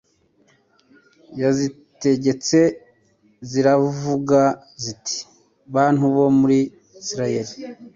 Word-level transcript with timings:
yazitegetse 1.41 2.59
ziravuga 3.49 4.41
ziti 4.83 5.17
bantu 5.75 6.03
bo 6.15 6.25
muri 6.39 6.59
Isirayeli 7.01 7.51